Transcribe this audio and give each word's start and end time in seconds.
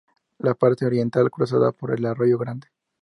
La 0.39 0.55
parte 0.55 0.87
oriental 0.87 1.29
cruzada 1.29 1.71
por 1.71 1.91
el 1.93 2.03
Arroyo 2.07 2.39
Grande. 2.39 2.69